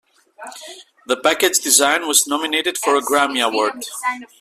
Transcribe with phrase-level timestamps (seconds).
[1.05, 3.85] The package design was nominated for a Grammy award.